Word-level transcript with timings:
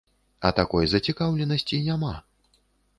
А 0.49 0.51
такой 0.59 0.89
зацікаўленасці 0.95 1.83
няма. 1.93 2.13